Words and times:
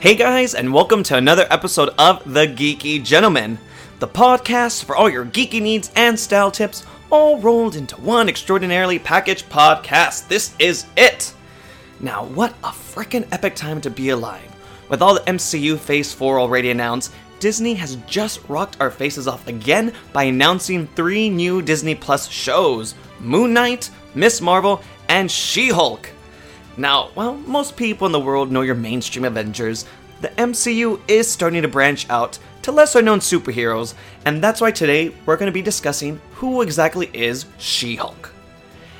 Hey 0.00 0.14
guys, 0.14 0.54
and 0.54 0.72
welcome 0.72 1.02
to 1.02 1.16
another 1.16 1.44
episode 1.50 1.88
of 1.98 2.22
The 2.32 2.46
Geeky 2.46 3.04
Gentleman, 3.04 3.58
the 3.98 4.06
podcast 4.06 4.84
for 4.84 4.94
all 4.94 5.10
your 5.10 5.24
geeky 5.24 5.60
needs 5.60 5.90
and 5.96 6.16
style 6.16 6.52
tips, 6.52 6.86
all 7.10 7.40
rolled 7.40 7.74
into 7.74 8.00
one 8.00 8.28
extraordinarily 8.28 9.00
packaged 9.00 9.48
podcast. 9.48 10.28
This 10.28 10.54
is 10.60 10.86
it! 10.96 11.34
Now, 11.98 12.26
what 12.26 12.52
a 12.62 12.68
freaking 12.68 13.26
epic 13.32 13.56
time 13.56 13.80
to 13.80 13.90
be 13.90 14.10
alive. 14.10 14.54
With 14.88 15.02
all 15.02 15.14
the 15.14 15.20
MCU 15.32 15.76
Phase 15.76 16.12
4 16.12 16.38
already 16.38 16.70
announced, 16.70 17.12
Disney 17.40 17.74
has 17.74 17.96
just 18.06 18.48
rocked 18.48 18.76
our 18.78 18.92
faces 18.92 19.26
off 19.26 19.48
again 19.48 19.92
by 20.12 20.22
announcing 20.24 20.86
three 20.86 21.28
new 21.28 21.60
Disney 21.60 21.96
Plus 21.96 22.28
shows 22.28 22.94
Moon 23.18 23.52
Knight, 23.52 23.90
Miss 24.14 24.40
Marvel, 24.40 24.80
and 25.08 25.28
She 25.28 25.70
Hulk. 25.70 26.08
Now, 26.78 27.08
while 27.14 27.34
most 27.34 27.76
people 27.76 28.06
in 28.06 28.12
the 28.12 28.20
world 28.20 28.52
know 28.52 28.62
your 28.62 28.76
mainstream 28.76 29.24
Avengers, 29.24 29.84
the 30.20 30.28
MCU 30.28 31.00
is 31.08 31.28
starting 31.28 31.62
to 31.62 31.68
branch 31.68 32.08
out 32.08 32.38
to 32.62 32.70
lesser 32.70 33.02
known 33.02 33.18
superheroes, 33.18 33.94
and 34.24 34.40
that's 34.40 34.60
why 34.60 34.70
today 34.70 35.12
we're 35.26 35.36
going 35.36 35.48
to 35.48 35.52
be 35.52 35.60
discussing 35.60 36.20
who 36.34 36.62
exactly 36.62 37.10
is 37.12 37.46
She 37.58 37.96
Hulk. 37.96 38.32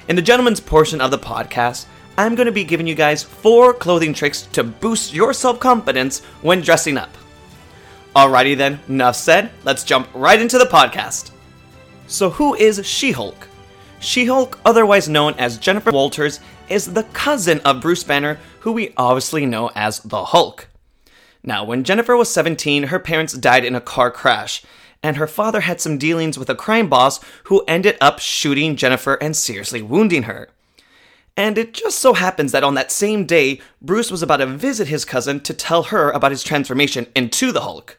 In 0.08 0.16
the 0.16 0.22
gentleman's 0.22 0.58
portion 0.58 1.00
of 1.00 1.12
the 1.12 1.18
podcast, 1.18 1.86
I'm 2.16 2.34
going 2.34 2.46
to 2.46 2.52
be 2.52 2.64
giving 2.64 2.88
you 2.88 2.96
guys 2.96 3.22
four 3.22 3.72
clothing 3.72 4.12
tricks 4.12 4.42
to 4.54 4.64
boost 4.64 5.14
your 5.14 5.32
self 5.32 5.60
confidence 5.60 6.24
when 6.42 6.62
dressing 6.62 6.98
up. 6.98 7.16
Alrighty 8.16 8.56
then, 8.56 8.80
enough 8.88 9.14
said, 9.14 9.52
let's 9.62 9.84
jump 9.84 10.08
right 10.14 10.40
into 10.42 10.58
the 10.58 10.64
podcast. 10.64 11.30
So, 12.08 12.30
who 12.30 12.56
is 12.56 12.84
She 12.84 13.12
Hulk? 13.12 13.46
She 14.00 14.26
Hulk, 14.26 14.58
otherwise 14.64 15.08
known 15.08 15.34
as 15.34 15.58
Jennifer 15.58 15.92
Walters, 15.92 16.40
is 16.70 16.94
the 16.94 17.04
cousin 17.04 17.60
of 17.60 17.80
Bruce 17.80 18.04
Banner, 18.04 18.38
who 18.60 18.72
we 18.72 18.92
obviously 18.96 19.46
know 19.46 19.70
as 19.74 20.00
the 20.00 20.26
Hulk. 20.26 20.68
Now, 21.42 21.64
when 21.64 21.84
Jennifer 21.84 22.16
was 22.16 22.30
17, 22.30 22.84
her 22.84 22.98
parents 22.98 23.32
died 23.32 23.64
in 23.64 23.74
a 23.74 23.80
car 23.80 24.10
crash, 24.10 24.62
and 25.02 25.16
her 25.16 25.26
father 25.26 25.60
had 25.60 25.80
some 25.80 25.98
dealings 25.98 26.38
with 26.38 26.50
a 26.50 26.54
crime 26.54 26.88
boss 26.88 27.20
who 27.44 27.64
ended 27.68 27.96
up 28.00 28.18
shooting 28.18 28.76
Jennifer 28.76 29.14
and 29.14 29.36
seriously 29.36 29.80
wounding 29.80 30.24
her. 30.24 30.48
And 31.36 31.56
it 31.56 31.72
just 31.72 31.98
so 31.98 32.14
happens 32.14 32.50
that 32.50 32.64
on 32.64 32.74
that 32.74 32.90
same 32.90 33.24
day, 33.24 33.60
Bruce 33.80 34.10
was 34.10 34.22
about 34.22 34.38
to 34.38 34.46
visit 34.46 34.88
his 34.88 35.04
cousin 35.04 35.38
to 35.40 35.54
tell 35.54 35.84
her 35.84 36.10
about 36.10 36.32
his 36.32 36.42
transformation 36.42 37.06
into 37.14 37.52
the 37.52 37.60
Hulk. 37.60 37.96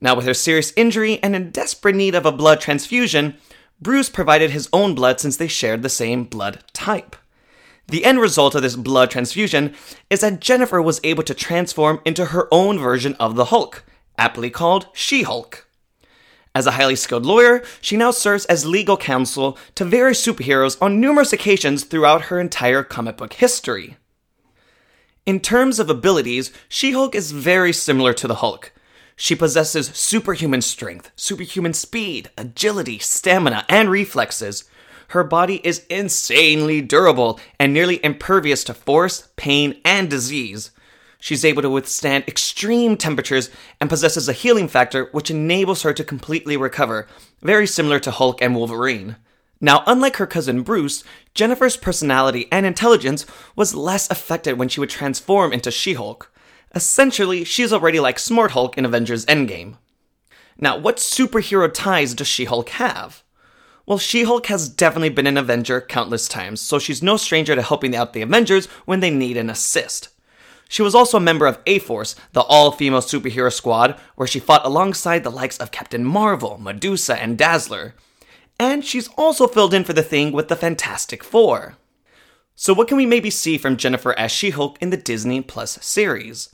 Now, 0.00 0.16
with 0.16 0.24
her 0.24 0.34
serious 0.34 0.72
injury 0.74 1.22
and 1.22 1.36
in 1.36 1.50
desperate 1.50 1.94
need 1.94 2.14
of 2.14 2.24
a 2.24 2.32
blood 2.32 2.60
transfusion, 2.60 3.36
Bruce 3.80 4.08
provided 4.08 4.50
his 4.50 4.68
own 4.72 4.94
blood 4.94 5.20
since 5.20 5.36
they 5.36 5.48
shared 5.48 5.82
the 5.82 5.88
same 5.88 6.24
blood 6.24 6.64
type. 6.72 7.14
The 7.88 8.04
end 8.04 8.20
result 8.20 8.54
of 8.54 8.62
this 8.62 8.76
blood 8.76 9.10
transfusion 9.10 9.74
is 10.08 10.20
that 10.20 10.40
Jennifer 10.40 10.80
was 10.80 11.00
able 11.04 11.22
to 11.24 11.34
transform 11.34 12.00
into 12.04 12.26
her 12.26 12.48
own 12.50 12.78
version 12.78 13.14
of 13.14 13.34
the 13.36 13.46
Hulk, 13.46 13.84
aptly 14.16 14.50
called 14.50 14.86
She 14.92 15.22
Hulk. 15.22 15.66
As 16.54 16.66
a 16.66 16.72
highly 16.72 16.96
skilled 16.96 17.24
lawyer, 17.24 17.62
she 17.80 17.96
now 17.96 18.10
serves 18.10 18.44
as 18.46 18.66
legal 18.66 18.96
counsel 18.96 19.56
to 19.74 19.84
various 19.84 20.24
superheroes 20.24 20.76
on 20.82 21.00
numerous 21.00 21.32
occasions 21.32 21.84
throughout 21.84 22.22
her 22.22 22.38
entire 22.38 22.82
comic 22.82 23.16
book 23.16 23.32
history. 23.34 23.96
In 25.24 25.40
terms 25.40 25.78
of 25.78 25.88
abilities, 25.88 26.52
She 26.68 26.92
Hulk 26.92 27.14
is 27.14 27.32
very 27.32 27.72
similar 27.72 28.12
to 28.14 28.26
the 28.28 28.36
Hulk. 28.36 28.72
She 29.16 29.34
possesses 29.34 29.88
superhuman 29.94 30.62
strength, 30.62 31.10
superhuman 31.16 31.74
speed, 31.74 32.30
agility, 32.36 32.98
stamina, 32.98 33.64
and 33.68 33.88
reflexes. 33.88 34.64
Her 35.08 35.24
body 35.24 35.60
is 35.64 35.86
insanely 35.90 36.80
durable 36.80 37.40
and 37.58 37.72
nearly 37.72 38.04
impervious 38.04 38.64
to 38.64 38.74
force, 38.74 39.28
pain, 39.36 39.80
and 39.84 40.08
disease. 40.08 40.70
She's 41.18 41.44
able 41.44 41.62
to 41.62 41.70
withstand 41.70 42.24
extreme 42.26 42.96
temperatures 42.96 43.48
and 43.80 43.88
possesses 43.88 44.28
a 44.28 44.32
healing 44.32 44.66
factor 44.66 45.08
which 45.12 45.30
enables 45.30 45.82
her 45.82 45.92
to 45.92 46.02
completely 46.02 46.56
recover, 46.56 47.06
very 47.40 47.66
similar 47.66 48.00
to 48.00 48.10
Hulk 48.10 48.42
and 48.42 48.56
Wolverine. 48.56 49.16
Now, 49.60 49.84
unlike 49.86 50.16
her 50.16 50.26
cousin 50.26 50.62
Bruce, 50.62 51.04
Jennifer's 51.34 51.76
personality 51.76 52.48
and 52.50 52.66
intelligence 52.66 53.24
was 53.54 53.76
less 53.76 54.10
affected 54.10 54.58
when 54.58 54.68
she 54.68 54.80
would 54.80 54.90
transform 54.90 55.52
into 55.52 55.70
She 55.70 55.94
Hulk. 55.94 56.32
Essentially, 56.74 57.44
she's 57.44 57.72
already 57.72 58.00
like 58.00 58.18
Smart 58.18 58.50
Hulk 58.50 58.76
in 58.76 58.84
Avengers 58.84 59.24
Endgame. 59.26 59.76
Now, 60.58 60.76
what 60.76 60.96
superhero 60.96 61.72
ties 61.72 62.14
does 62.14 62.26
She 62.26 62.46
Hulk 62.46 62.70
have? 62.70 63.22
Well, 63.84 63.98
She 63.98 64.22
Hulk 64.22 64.46
has 64.46 64.68
definitely 64.68 65.08
been 65.08 65.26
an 65.26 65.36
Avenger 65.36 65.80
countless 65.80 66.28
times, 66.28 66.60
so 66.60 66.78
she's 66.78 67.02
no 67.02 67.16
stranger 67.16 67.54
to 67.54 67.62
helping 67.62 67.96
out 67.96 68.12
the 68.12 68.22
Avengers 68.22 68.66
when 68.84 69.00
they 69.00 69.10
need 69.10 69.36
an 69.36 69.50
assist. 69.50 70.08
She 70.68 70.82
was 70.82 70.94
also 70.94 71.18
a 71.18 71.20
member 71.20 71.46
of 71.46 71.58
A 71.66 71.80
Force, 71.80 72.14
the 72.32 72.42
all 72.42 72.72
female 72.72 73.00
superhero 73.00 73.52
squad, 73.52 73.98
where 74.14 74.28
she 74.28 74.40
fought 74.40 74.64
alongside 74.64 75.24
the 75.24 75.30
likes 75.30 75.58
of 75.58 75.70
Captain 75.70 76.04
Marvel, 76.04 76.58
Medusa, 76.58 77.20
and 77.20 77.36
Dazzler. 77.36 77.94
And 78.58 78.84
she's 78.84 79.08
also 79.18 79.46
filled 79.46 79.74
in 79.74 79.84
for 79.84 79.92
the 79.92 80.02
thing 80.02 80.32
with 80.32 80.48
the 80.48 80.56
Fantastic 80.56 81.22
Four. 81.24 81.76
So, 82.54 82.72
what 82.72 82.88
can 82.88 82.96
we 82.96 83.04
maybe 83.04 83.28
see 83.28 83.58
from 83.58 83.76
Jennifer 83.76 84.16
as 84.18 84.30
She 84.30 84.50
Hulk 84.50 84.78
in 84.80 84.90
the 84.90 84.96
Disney 84.96 85.42
Plus 85.42 85.78
series? 85.84 86.48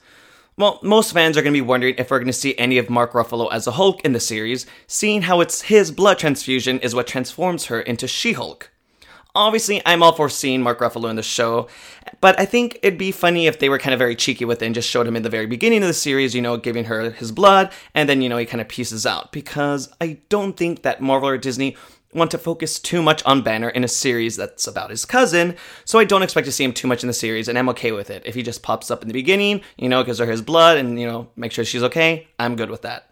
Well, 0.58 0.80
most 0.82 1.12
fans 1.12 1.38
are 1.38 1.42
going 1.42 1.52
to 1.54 1.56
be 1.56 1.64
wondering 1.64 1.94
if 1.98 2.10
we're 2.10 2.18
going 2.18 2.26
to 2.26 2.32
see 2.32 2.58
any 2.58 2.78
of 2.78 2.90
Mark 2.90 3.12
Ruffalo 3.12 3.48
as 3.52 3.68
a 3.68 3.70
Hulk 3.70 4.00
in 4.00 4.12
the 4.12 4.18
series, 4.18 4.66
seeing 4.88 5.22
how 5.22 5.40
it's 5.40 5.62
his 5.62 5.92
blood 5.92 6.18
transfusion 6.18 6.80
is 6.80 6.96
what 6.96 7.06
transforms 7.06 7.66
her 7.66 7.80
into 7.80 8.08
She 8.08 8.32
Hulk. 8.32 8.72
Obviously, 9.36 9.80
I'm 9.86 10.02
all 10.02 10.10
for 10.10 10.28
seeing 10.28 10.60
Mark 10.60 10.80
Ruffalo 10.80 11.08
in 11.10 11.14
the 11.14 11.22
show, 11.22 11.68
but 12.20 12.40
I 12.40 12.44
think 12.44 12.76
it'd 12.82 12.98
be 12.98 13.12
funny 13.12 13.46
if 13.46 13.60
they 13.60 13.68
were 13.68 13.78
kind 13.78 13.94
of 13.94 14.00
very 14.00 14.16
cheeky 14.16 14.44
with 14.44 14.60
it 14.60 14.66
and 14.66 14.74
just 14.74 14.90
showed 14.90 15.06
him 15.06 15.14
in 15.14 15.22
the 15.22 15.30
very 15.30 15.46
beginning 15.46 15.82
of 15.82 15.86
the 15.86 15.94
series, 15.94 16.34
you 16.34 16.42
know, 16.42 16.56
giving 16.56 16.86
her 16.86 17.12
his 17.12 17.30
blood, 17.30 17.70
and 17.94 18.08
then, 18.08 18.20
you 18.20 18.28
know, 18.28 18.36
he 18.36 18.44
kind 18.44 18.60
of 18.60 18.66
pieces 18.66 19.06
out. 19.06 19.30
Because 19.30 19.88
I 20.00 20.18
don't 20.28 20.56
think 20.56 20.82
that 20.82 21.00
Marvel 21.00 21.28
or 21.28 21.38
Disney 21.38 21.76
want 22.14 22.30
to 22.30 22.38
focus 22.38 22.78
too 22.78 23.02
much 23.02 23.22
on 23.24 23.42
Banner 23.42 23.68
in 23.68 23.84
a 23.84 23.88
series 23.88 24.36
that's 24.36 24.66
about 24.66 24.90
his 24.90 25.04
cousin, 25.04 25.56
so 25.84 25.98
I 25.98 26.04
don't 26.04 26.22
expect 26.22 26.46
to 26.46 26.52
see 26.52 26.64
him 26.64 26.72
too 26.72 26.88
much 26.88 27.02
in 27.02 27.06
the 27.06 27.12
series, 27.12 27.48
and 27.48 27.58
I'm 27.58 27.68
okay 27.70 27.92
with 27.92 28.10
it. 28.10 28.22
If 28.24 28.34
he 28.34 28.42
just 28.42 28.62
pops 28.62 28.90
up 28.90 29.02
in 29.02 29.08
the 29.08 29.14
beginning, 29.14 29.60
you 29.76 29.88
know, 29.88 30.02
gives 30.02 30.18
her 30.18 30.26
his 30.26 30.42
blood 30.42 30.78
and, 30.78 30.98
you 30.98 31.06
know, 31.06 31.28
make 31.36 31.52
sure 31.52 31.64
she's 31.64 31.82
okay, 31.82 32.28
I'm 32.38 32.56
good 32.56 32.70
with 32.70 32.82
that. 32.82 33.10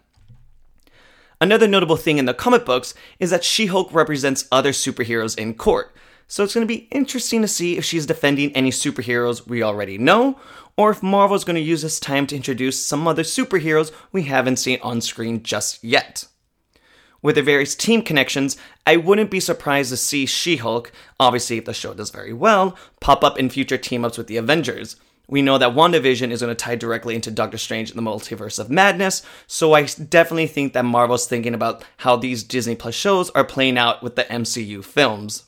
Another 1.39 1.67
notable 1.67 1.97
thing 1.97 2.17
in 2.17 2.25
the 2.25 2.33
comic 2.33 2.65
books 2.65 2.95
is 3.19 3.29
that 3.29 3.43
She 3.43 3.67
Hulk 3.67 3.93
represents 3.93 4.47
other 4.51 4.71
superheroes 4.71 5.37
in 5.37 5.53
court, 5.53 5.95
so 6.27 6.43
it's 6.43 6.55
going 6.55 6.67
to 6.67 6.73
be 6.73 6.87
interesting 6.91 7.41
to 7.43 7.47
see 7.47 7.77
if 7.77 7.85
she's 7.85 8.07
defending 8.07 8.51
any 8.53 8.71
superheroes 8.71 9.47
we 9.47 9.61
already 9.61 9.99
know, 9.99 10.39
or 10.75 10.89
if 10.89 11.03
Marvel's 11.03 11.43
going 11.43 11.55
to 11.55 11.61
use 11.61 11.83
this 11.83 11.99
time 11.99 12.25
to 12.27 12.35
introduce 12.35 12.83
some 12.83 13.07
other 13.07 13.23
superheroes 13.23 13.91
we 14.11 14.23
haven't 14.23 14.57
seen 14.57 14.79
on 14.81 15.01
screen 15.01 15.43
just 15.43 15.83
yet. 15.83 16.25
With 17.21 17.35
their 17.35 17.43
various 17.43 17.75
team 17.75 18.01
connections, 18.01 18.57
I 18.85 18.97
wouldn't 18.97 19.31
be 19.31 19.39
surprised 19.39 19.89
to 19.89 19.97
see 19.97 20.25
She 20.25 20.57
Hulk, 20.57 20.91
obviously 21.19 21.57
if 21.57 21.65
the 21.65 21.73
show 21.73 21.93
does 21.93 22.09
very 22.09 22.33
well, 22.33 22.77
pop 22.99 23.23
up 23.23 23.39
in 23.39 23.49
future 23.49 23.77
team 23.77 24.05
ups 24.05 24.17
with 24.17 24.27
the 24.27 24.37
Avengers. 24.37 24.97
We 25.29 25.41
know 25.41 25.57
that 25.57 25.73
WandaVision 25.73 26.31
is 26.31 26.41
going 26.41 26.55
to 26.55 26.55
tie 26.55 26.75
directly 26.75 27.13
into 27.13 27.31
Doctor 27.31 27.57
Strange 27.57 27.91
in 27.91 27.97
the 27.97 28.01
Multiverse 28.01 28.59
of 28.59 28.69
Madness, 28.69 29.23
so 29.45 29.73
I 29.73 29.83
definitely 29.83 30.47
think 30.47 30.71
that 30.71 30.85
Marvel's 30.85 31.27
thinking 31.27 31.53
about 31.53 31.83
how 31.97 32.15
these 32.15 32.43
Disney 32.43 32.75
Plus 32.75 32.95
shows 32.95 33.29
are 33.31 33.43
playing 33.43 33.77
out 33.77 34.01
with 34.01 34.15
the 34.15 34.23
MCU 34.23 34.85
films. 34.85 35.43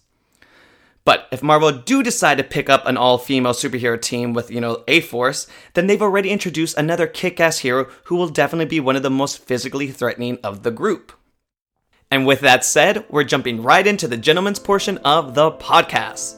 But 1.06 1.28
if 1.32 1.42
Marvel 1.42 1.72
do 1.72 2.04
decide 2.04 2.40
to 2.40 2.44
pick 2.44 2.70
up 2.70 2.86
an 2.86 2.98
all-female 2.98 3.54
superhero 3.54 4.00
team 4.00 4.34
with, 4.34 4.52
you 4.52 4.60
know, 4.60 4.84
A-Force, 4.88 5.48
then 5.74 5.88
they've 5.88 6.02
already 6.02 6.30
introduced 6.30 6.78
another 6.78 7.08
kick-ass 7.08 7.60
hero 7.60 7.88
who 8.06 8.18
will 8.18 8.28
definitely 8.28 8.66
be 8.66 8.82
one 8.82 8.98
of 8.98 9.04
the 9.04 9.10
most 9.10 9.40
physically 9.40 9.88
threatening 9.88 10.40
of 10.44 10.64
the 10.64 10.72
group. 10.72 11.14
And 12.12 12.26
with 12.26 12.40
that 12.40 12.66
said, 12.66 13.06
we're 13.10 13.24
jumping 13.24 13.62
right 13.62 13.86
into 13.86 14.08
the 14.08 14.18
gentleman's 14.18 14.58
portion 14.58 14.98
of 15.00 15.36
the 15.36 15.52
podcast. 15.52 16.38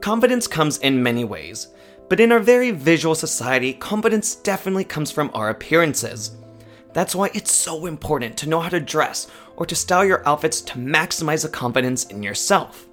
Confidence 0.00 0.48
comes 0.48 0.78
in 0.78 1.02
many 1.02 1.24
ways, 1.24 1.68
but 2.08 2.18
in 2.18 2.32
our 2.32 2.40
very 2.40 2.72
visual 2.72 3.14
society, 3.14 3.74
confidence 3.74 4.34
definitely 4.34 4.84
comes 4.84 5.12
from 5.12 5.30
our 5.34 5.50
appearances. 5.50 6.32
That's 6.92 7.14
why 7.14 7.30
it's 7.32 7.52
so 7.52 7.86
important 7.86 8.36
to 8.38 8.48
know 8.48 8.58
how 8.60 8.70
to 8.70 8.80
dress 8.80 9.28
or 9.56 9.66
to 9.66 9.76
style 9.76 10.04
your 10.04 10.28
outfits 10.28 10.60
to 10.62 10.78
maximize 10.78 11.42
the 11.42 11.48
confidence 11.48 12.06
in 12.06 12.24
yourself. 12.24 12.88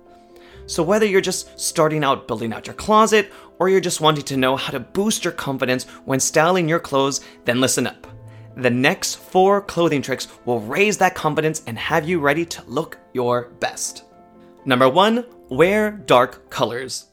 So, 0.68 0.84
whether 0.84 1.06
you're 1.06 1.22
just 1.22 1.60
starting 1.60 2.04
out 2.04 2.28
building 2.28 2.54
out 2.54 2.68
your 2.68 2.74
closet 2.76 3.32
or 3.60 3.70
you're 3.70 3.82
just 3.82 4.02
wanting 4.02 4.24
to 4.26 4.38
know 4.38 4.56
how 4.56 4.72
to 4.72 4.80
boost 4.80 5.24
your 5.24 5.34
confidence 5.34 5.84
when 6.06 6.20
styling 6.20 6.68
your 6.70 6.80
clothes, 6.80 7.22
then 7.46 7.62
listen 7.62 7.88
up. 7.88 8.08
The 8.58 8.70
next 8.70 9.16
four 9.16 9.62
clothing 9.62 10.02
tricks 10.02 10.28
will 10.46 10.60
raise 10.60 10.98
that 10.98 11.16
confidence 11.16 11.64
and 11.68 11.78
have 11.78 12.08
you 12.08 12.20
ready 12.20 12.46
to 12.46 12.64
look 12.68 12.98
your 13.14 13.50
best. 13.60 14.04
Number 14.66 14.90
one, 14.90 15.26
wear 15.50 15.92
dark 15.92 16.50
colors. 16.50 17.08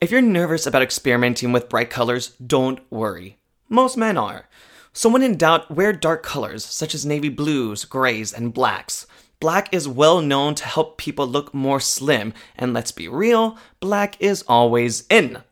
If 0.00 0.10
you're 0.10 0.22
nervous 0.22 0.66
about 0.66 0.82
experimenting 0.82 1.52
with 1.52 1.68
bright 1.68 1.90
colors, 1.90 2.28
don't 2.44 2.80
worry. 2.90 3.38
Most 3.68 3.96
men 3.96 4.16
are. 4.16 4.48
So, 4.92 5.08
when 5.08 5.22
in 5.22 5.36
doubt, 5.36 5.70
wear 5.70 5.92
dark 5.92 6.22
colors 6.22 6.64
such 6.64 6.94
as 6.94 7.04
navy 7.04 7.28
blues, 7.28 7.84
grays, 7.84 8.32
and 8.32 8.54
blacks. 8.54 9.06
Black 9.40 9.72
is 9.72 9.86
well 9.88 10.20
known 10.20 10.54
to 10.56 10.64
help 10.64 10.98
people 10.98 11.26
look 11.26 11.54
more 11.54 11.80
slim, 11.80 12.32
and 12.56 12.72
let's 12.72 12.92
be 12.92 13.08
real, 13.08 13.56
black 13.80 14.16
is 14.20 14.42
always 14.48 15.06
in. 15.08 15.42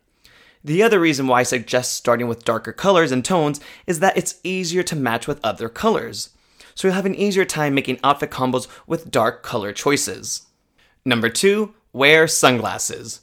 The 0.63 0.83
other 0.83 0.99
reason 0.99 1.27
why 1.27 1.41
I 1.41 1.43
suggest 1.43 1.93
starting 1.93 2.27
with 2.27 2.43
darker 2.43 2.73
colors 2.73 3.11
and 3.11 3.23
tones 3.23 3.59
is 3.85 3.99
that 3.99 4.17
it's 4.17 4.39
easier 4.43 4.83
to 4.83 4.95
match 4.95 5.27
with 5.27 5.39
other 5.43 5.69
colors. 5.69 6.31
So 6.75 6.87
you'll 6.87 6.95
have 6.95 7.05
an 7.05 7.15
easier 7.15 7.45
time 7.45 7.73
making 7.73 7.99
outfit 8.03 8.31
combos 8.31 8.67
with 8.85 9.09
dark 9.09 9.43
color 9.43 9.71
choices. 9.71 10.47
Number 11.05 11.29
two, 11.29 11.73
wear 11.93 12.27
sunglasses. 12.27 13.21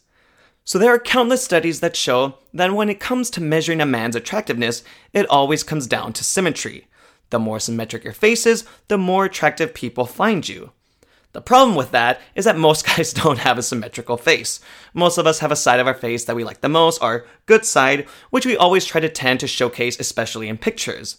So 0.64 0.78
there 0.78 0.94
are 0.94 0.98
countless 0.98 1.44
studies 1.44 1.80
that 1.80 1.94
show 1.94 2.38
that 2.54 2.72
when 2.72 2.88
it 2.88 2.98
comes 2.98 3.28
to 3.30 3.42
measuring 3.42 3.82
a 3.82 3.86
man's 3.86 4.16
attractiveness, 4.16 4.82
it 5.12 5.28
always 5.28 5.62
comes 5.62 5.86
down 5.86 6.14
to 6.14 6.24
symmetry. 6.24 6.86
The 7.34 7.40
more 7.40 7.58
symmetric 7.58 8.04
your 8.04 8.12
face 8.12 8.46
is, 8.46 8.64
the 8.86 8.96
more 8.96 9.24
attractive 9.24 9.74
people 9.74 10.06
find 10.06 10.48
you. 10.48 10.70
The 11.32 11.40
problem 11.40 11.76
with 11.76 11.90
that 11.90 12.20
is 12.36 12.44
that 12.44 12.56
most 12.56 12.86
guys 12.96 13.12
don't 13.12 13.40
have 13.40 13.58
a 13.58 13.62
symmetrical 13.64 14.16
face. 14.16 14.60
Most 14.94 15.18
of 15.18 15.26
us 15.26 15.40
have 15.40 15.50
a 15.50 15.56
side 15.56 15.80
of 15.80 15.88
our 15.88 15.94
face 15.94 16.26
that 16.26 16.36
we 16.36 16.44
like 16.44 16.60
the 16.60 16.68
most, 16.68 17.02
our 17.02 17.26
good 17.46 17.64
side, 17.64 18.06
which 18.30 18.46
we 18.46 18.56
always 18.56 18.84
try 18.84 19.00
to 19.00 19.08
tend 19.08 19.40
to 19.40 19.48
showcase, 19.48 19.98
especially 19.98 20.48
in 20.48 20.58
pictures. 20.58 21.16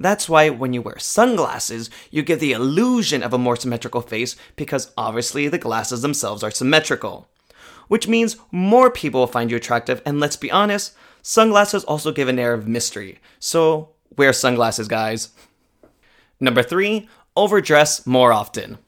That's 0.00 0.30
why 0.30 0.48
when 0.48 0.72
you 0.72 0.80
wear 0.80 0.98
sunglasses, 0.98 1.90
you 2.10 2.22
get 2.22 2.40
the 2.40 2.52
illusion 2.52 3.22
of 3.22 3.34
a 3.34 3.38
more 3.38 3.56
symmetrical 3.56 4.00
face 4.00 4.36
because 4.56 4.92
obviously 4.96 5.46
the 5.48 5.58
glasses 5.58 6.00
themselves 6.00 6.42
are 6.42 6.50
symmetrical. 6.50 7.28
Which 7.88 8.08
means 8.08 8.38
more 8.50 8.90
people 8.90 9.20
will 9.20 9.26
find 9.26 9.50
you 9.50 9.58
attractive, 9.58 10.00
and 10.06 10.20
let's 10.20 10.36
be 10.36 10.50
honest, 10.50 10.94
sunglasses 11.20 11.84
also 11.84 12.12
give 12.12 12.28
an 12.28 12.38
air 12.38 12.54
of 12.54 12.66
mystery. 12.66 13.18
So 13.38 13.90
wear 14.16 14.32
sunglasses, 14.32 14.88
guys. 14.88 15.30
Number 16.40 16.62
three, 16.62 17.08
overdress 17.36 18.06
more 18.06 18.32
often. 18.32 18.78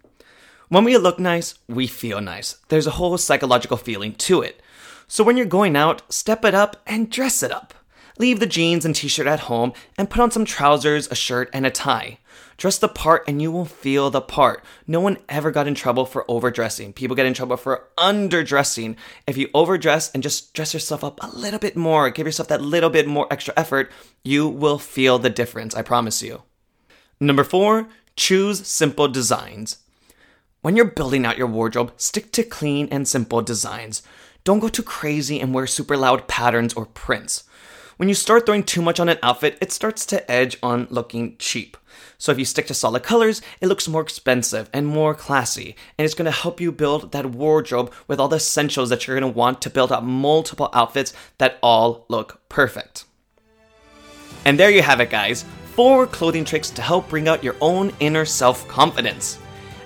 When 0.69 0.85
we 0.85 0.97
look 0.97 1.19
nice, 1.19 1.55
we 1.69 1.87
feel 1.87 2.21
nice. 2.21 2.57
There's 2.69 2.87
a 2.87 2.93
whole 2.93 3.17
psychological 3.19 3.77
feeling 3.77 4.15
to 4.15 4.43
it. 4.43 4.61
So 5.07 5.23
when 5.23 5.37
you're 5.37 5.47
going 5.47 5.77
out, 5.77 6.03
step 6.13 6.45
it 6.45 6.55
up 6.55 6.83
and 6.87 7.11
dress 7.11 7.43
it 7.43 7.53
up. 7.53 7.73
Leave 8.19 8.41
the 8.41 8.47
jeans 8.47 8.85
and 8.85 8.95
t 8.95 9.09
shirt 9.09 9.27
at 9.27 9.41
home 9.41 9.73
and 9.97 10.11
put 10.11 10.21
on 10.21 10.31
some 10.31 10.45
trousers, 10.45 11.07
a 11.11 11.15
shirt, 11.15 11.51
and 11.53 11.65
a 11.67 11.71
tie. 11.71 12.19
Dress 12.57 12.79
the 12.79 12.89
part 12.89 13.25
and 13.29 13.43
you 13.43 13.53
will 13.53 13.65
feel 13.65 14.11
the 14.11 14.21
part. 14.21 14.65
No 14.87 15.01
one 15.01 15.19
ever 15.29 15.51
got 15.51 15.69
in 15.69 15.75
trouble 15.75 16.07
for 16.07 16.25
overdressing. 16.31 16.93
People 16.93 17.17
get 17.17 17.27
in 17.27 17.35
trouble 17.35 17.57
for 17.57 17.89
underdressing. 17.99 18.97
If 19.27 19.37
you 19.37 19.49
overdress 19.53 20.11
and 20.13 20.23
just 20.23 20.55
dress 20.55 20.73
yourself 20.73 21.05
up 21.05 21.19
a 21.23 21.29
little 21.29 21.59
bit 21.59 21.77
more, 21.77 22.09
give 22.11 22.27
yourself 22.27 22.49
that 22.49 22.63
little 22.63 22.91
bit 22.91 23.07
more 23.07 23.27
extra 23.31 23.55
effort, 23.57 23.91
you 24.25 24.49
will 24.49 24.79
feel 24.79 25.19
the 25.19 25.31
difference, 25.31 25.75
I 25.75 25.83
promise 25.83 26.23
you. 26.23 26.43
Number 27.21 27.45
four, 27.45 27.89
choose 28.17 28.67
simple 28.67 29.09
designs. 29.09 29.79
When 30.63 30.77
you're 30.77 30.87
building 30.87 31.25
out 31.25 31.39
your 31.39 31.47
wardrobe, 31.47 31.93
stick 31.97 32.33
to 32.33 32.43
clean 32.43 32.89
and 32.91 33.07
simple 33.07 33.43
designs. 33.43 34.03
Don't 34.45 34.59
go 34.59 34.69
too 34.69 34.83
crazy 34.83 35.41
and 35.41 35.53
wear 35.53 35.67
super 35.67 35.97
loud 35.97 36.29
patterns 36.29 36.75
or 36.75 36.87
prints. 36.87 37.45
When 37.97 38.11
you 38.11 38.15
start 38.15 38.45
throwing 38.45 38.63
too 38.63 38.83
much 38.83 39.01
on 39.01 39.09
an 39.09 39.19
outfit, 39.23 39.57
it 39.63 39.73
starts 39.73 40.05
to 40.07 40.31
edge 40.31 40.59
on 40.63 40.87
looking 40.91 41.35
cheap. 41.39 41.79
So 42.19 42.31
if 42.31 42.39
you 42.39 42.45
stick 42.45 42.67
to 42.67 42.75
solid 42.75 43.03
colors, 43.03 43.41
it 43.63 43.69
looks 43.69 43.89
more 43.89 44.03
expensive 44.03 44.69
and 44.75 44.87
more 44.87 45.15
classy, 45.15 45.77
and 45.97 46.05
it's 46.05 46.15
to 46.15 46.31
help 46.31 46.61
you 46.61 46.73
build 46.73 47.13
that 47.13 47.25
wardrobe 47.25 47.91
with 48.07 48.21
all 48.21 48.29
the 48.29 48.37
essentials 48.37 48.91
that 48.91 49.07
you're 49.07 49.19
to 49.19 49.27
want 49.27 49.63
to 49.63 49.71
build 49.71 49.93
up 49.93 50.03
multiple 50.03 50.69
outfits 50.75 51.15
that 51.39 51.59
all 51.63 52.05
look 52.09 52.43
perfect. 52.51 53.07
And 54.45 54.61
there 54.61 54.71
you 54.71 54.83
have 54.83 55.01
it, 55.01 55.09
guys. 55.09 55.47
Four 55.75 56.07
clothing 56.07 56.45
tricks 56.45 56.69
to 56.71 56.83
help 56.83 57.09
bring 57.09 57.29
out 57.29 57.43
your 57.43 57.57
own 57.63 57.93
inner 58.01 58.27
self 58.27 58.69
confidence. 58.69 59.39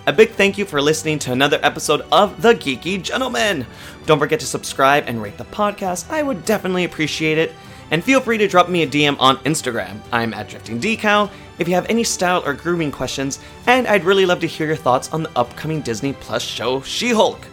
A 0.09 0.13
big 0.13 0.31
thank 0.31 0.59
you 0.59 0.65
for 0.65 0.83
listening 0.83 1.21
to 1.21 1.33
another 1.33 1.61
episode 1.63 2.01
of 2.11 2.43
The 2.43 2.55
Geeky 2.55 3.01
Gentleman. 3.01 3.65
Don't 4.07 4.19
forget 4.19 4.41
to 4.41 4.47
subscribe 4.47 5.05
and 5.07 5.23
rate 5.23 5.39
the 5.39 5.45
podcast. 5.45 6.11
I 6.11 6.25
would 6.25 6.45
definitely 6.45 6.85
appreciate 6.85 7.39
it. 7.39 7.53
And 7.91 8.05
feel 8.05 8.21
free 8.21 8.39
to 8.39 8.49
drop 8.49 8.69
me 8.69 8.83
a 8.83 8.87
DM 8.87 9.17
on 9.19 9.39
Instagram. 9.39 10.01
I'm 10.13 10.35
at 10.35 10.49
DriftingDCal 10.49 11.31
if 11.59 11.69
you 11.69 11.75
have 11.75 11.87
any 11.89 12.05
style 12.05 12.43
or 12.47 12.55
grooming 12.55 12.91
questions, 12.91 13.39
and 13.67 13.87
I'd 13.87 14.05
really 14.05 14.27
love 14.27 14.41
to 14.41 14.47
hear 14.47 14.67
your 14.67 14.77
thoughts 14.77 15.13
on 15.13 15.23
the 15.23 15.31
upcoming 15.37 15.83
Disney 15.83 16.15
Plus 16.15 16.43
show 16.43 16.81
She 16.83 17.11
Hulk. 17.11 17.47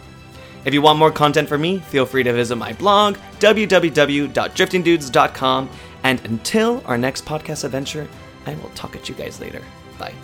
If 0.64 0.74
you 0.74 0.82
want 0.82 0.98
more 0.98 1.12
content 1.12 1.48
from 1.48 1.60
me, 1.60 1.78
feel 1.78 2.06
free 2.06 2.22
to 2.22 2.32
visit 2.32 2.56
my 2.56 2.72
blog, 2.72 3.16
www.driftingdudes.com. 3.38 5.70
And 6.04 6.24
until 6.24 6.82
our 6.86 6.98
next 6.98 7.24
podcast 7.24 7.64
adventure, 7.64 8.06
I 8.46 8.54
will 8.54 8.70
talk 8.70 8.96
at 8.96 9.08
you 9.08 9.14
guys 9.14 9.40
later. 9.40 9.62
Bye. 9.98 10.14